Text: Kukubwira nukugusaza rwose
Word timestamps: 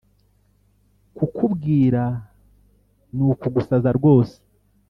Kukubwira 1.17 2.03
nukugusaza 3.15 3.89
rwose 3.97 4.35